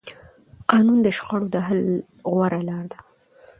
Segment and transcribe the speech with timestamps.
[0.71, 1.83] قانون د شخړو د حل
[2.31, 2.99] غوره لاره ده